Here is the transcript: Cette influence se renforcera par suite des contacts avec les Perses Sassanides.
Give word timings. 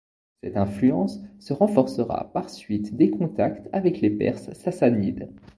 Cette 0.41 0.57
influence 0.57 1.19
se 1.37 1.53
renforcera 1.53 2.31
par 2.33 2.49
suite 2.49 2.95
des 2.95 3.11
contacts 3.11 3.69
avec 3.71 4.01
les 4.01 4.09
Perses 4.09 4.51
Sassanides. 4.53 5.29